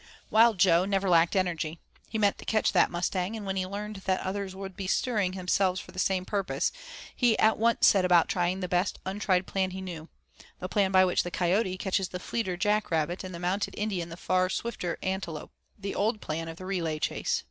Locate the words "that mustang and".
2.73-3.45